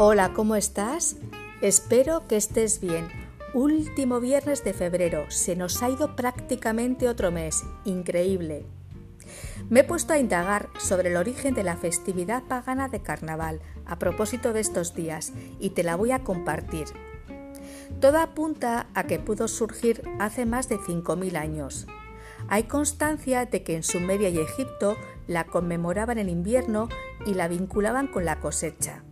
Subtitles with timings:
[0.00, 1.16] Hola, ¿cómo estás?
[1.60, 3.08] Espero que estés bien.
[3.52, 8.64] Último viernes de febrero, se nos ha ido prácticamente otro mes, increíble.
[9.68, 13.98] Me he puesto a indagar sobre el origen de la festividad pagana de carnaval a
[13.98, 16.86] propósito de estos días y te la voy a compartir.
[18.00, 21.88] Todo apunta a que pudo surgir hace más de 5.000 años.
[22.46, 24.96] Hay constancia de que en Sumeria y Egipto
[25.26, 26.88] la conmemoraban en invierno
[27.26, 29.02] y la vinculaban con la cosecha.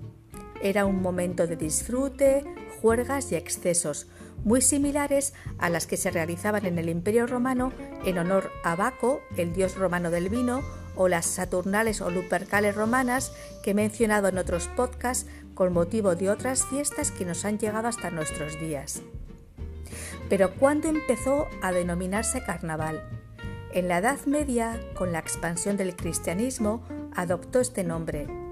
[0.62, 2.44] Era un momento de disfrute,
[2.80, 4.06] juergas y excesos,
[4.44, 7.72] muy similares a las que se realizaban en el Imperio Romano
[8.04, 10.62] en honor a Baco, el dios romano del vino,
[10.94, 13.32] o las Saturnales o Lupercales romanas
[13.62, 17.88] que he mencionado en otros podcasts con motivo de otras fiestas que nos han llegado
[17.88, 19.02] hasta nuestros días.
[20.28, 23.02] Pero ¿cuándo empezó a denominarse carnaval?
[23.72, 26.82] En la Edad Media, con la expansión del cristianismo,
[27.14, 28.45] adoptó este nombre.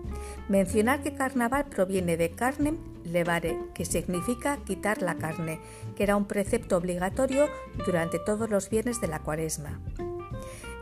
[0.49, 5.59] Mencionar que carnaval proviene de carnem levare, que significa quitar la carne,
[5.97, 7.49] que era un precepto obligatorio
[7.87, 9.81] durante todos los viernes de la cuaresma.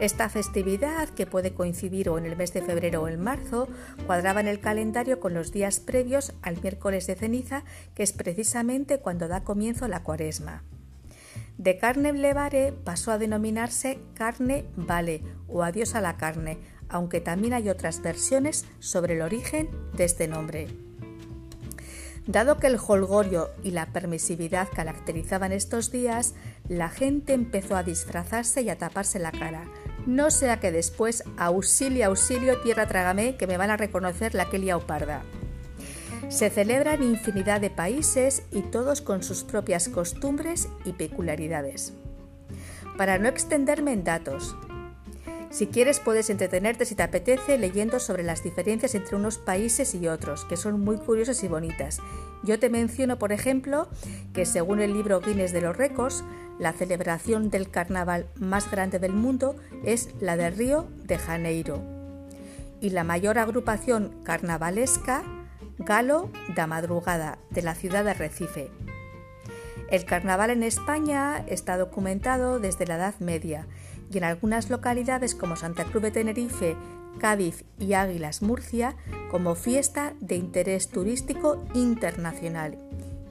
[0.00, 3.68] Esta festividad, que puede coincidir o en el mes de febrero o en marzo,
[4.04, 7.62] cuadraba en el calendario con los días previos al miércoles de ceniza,
[7.94, 10.64] que es precisamente cuando da comienzo la cuaresma.
[11.56, 16.58] De carne levare pasó a denominarse carne vale o adiós a la carne,
[16.92, 20.68] aunque también hay otras versiones sobre el origen de este nombre.
[22.26, 26.34] Dado que el holgorio y la permisividad caracterizaban estos días,
[26.68, 29.64] la gente empezó a disfrazarse y a taparse la cara.
[30.06, 34.78] No sea que después, auxilio, auxilio, tierra trágame, que me van a reconocer la Kelia
[34.78, 35.22] Parda.
[36.28, 41.92] Se celebra en infinidad de países y todos con sus propias costumbres y peculiaridades.
[42.96, 44.54] Para no extenderme en datos,
[45.52, 50.08] si quieres puedes entretenerte si te apetece leyendo sobre las diferencias entre unos países y
[50.08, 51.98] otros, que son muy curiosas y bonitas.
[52.42, 53.88] Yo te menciono, por ejemplo,
[54.32, 56.24] que según el libro Guinness de los Récords,
[56.58, 59.54] la celebración del carnaval más grande del mundo
[59.84, 61.82] es la de Río de Janeiro.
[62.80, 65.22] Y la mayor agrupación carnavalesca,
[65.78, 68.70] Galo da Madrugada, de la ciudad de Recife.
[69.90, 73.66] El carnaval en España está documentado desde la Edad Media
[74.12, 76.76] y en algunas localidades como Santa Cruz de Tenerife,
[77.18, 78.96] Cádiz y Águilas Murcia
[79.30, 82.78] como fiesta de interés turístico internacional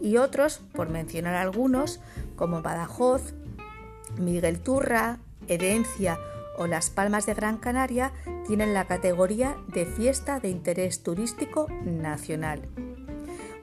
[0.02, 2.00] y otros, por mencionar algunos,
[2.36, 3.34] como Badajoz,
[4.18, 6.18] Miguel Turra, Herencia
[6.58, 8.12] o Las Palmas de Gran Canaria,
[8.48, 12.62] tienen la categoría de fiesta de interés turístico nacional.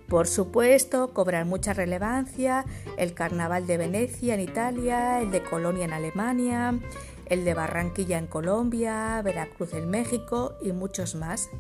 [0.09, 2.65] Por supuesto, cobran mucha relevancia
[2.97, 6.79] el Carnaval de Venecia en Italia, el de Colonia en Alemania,
[7.27, 11.51] el de Barranquilla en Colombia, Veracruz en México y muchos más.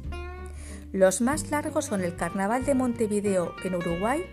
[0.92, 4.24] Los más largos son el Carnaval de Montevideo en Uruguay,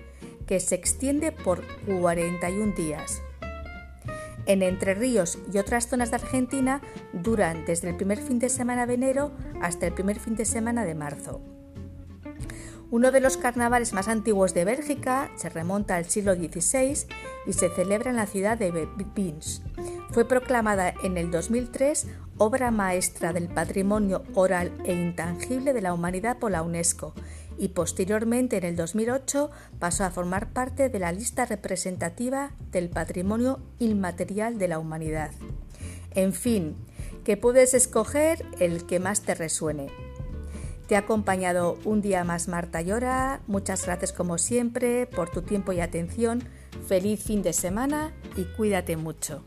[0.47, 3.21] que se extiende por 41 días.
[4.45, 8.85] En Entre Ríos y otras zonas de Argentina duran desde el primer fin de semana
[8.85, 11.54] de enero hasta el primer fin de semana de marzo.
[12.91, 17.07] Uno de los carnavales más antiguos de Bélgica se remonta al siglo XVI
[17.47, 19.61] y se celebra en la ciudad de Vins.
[20.11, 22.07] Fue proclamada en el 2003
[22.37, 27.13] obra maestra del patrimonio oral e intangible de la humanidad por la UNESCO
[27.57, 33.59] y posteriormente en el 2008 pasó a formar parte de la lista representativa del patrimonio
[33.79, 35.31] inmaterial de la humanidad.
[36.11, 36.75] En fin,
[37.23, 40.04] que puedes escoger el que más te resuene.
[40.87, 43.41] Te ha acompañado un día más Marta Llora.
[43.47, 46.43] Muchas gracias como siempre por tu tiempo y atención.
[46.87, 49.43] Feliz fin de semana y cuídate mucho.